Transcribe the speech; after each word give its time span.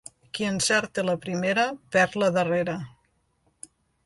Qui 0.37 0.45
encerta 0.51 1.03
la 1.09 1.15
primera 1.25 1.67
perd 1.97 2.17
la 2.23 2.31
darrera. 2.39 2.79